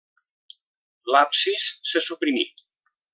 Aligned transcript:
L'absis 1.15 1.67
se 1.93 2.05
suprimí. 2.09 2.47